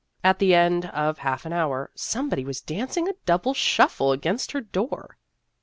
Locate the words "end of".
0.55-1.19